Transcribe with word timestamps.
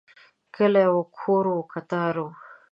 کلی 0.55 0.85
و، 0.95 0.99
کورونه 1.19 1.57
و، 1.61 1.67
کتار 1.73 2.15
و 2.25 2.27